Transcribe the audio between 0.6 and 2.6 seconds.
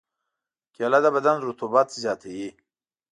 کېله د بدن رطوبت زیاتوي.